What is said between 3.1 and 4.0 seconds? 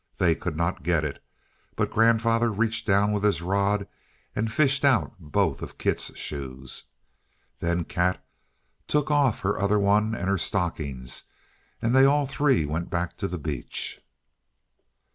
with his rod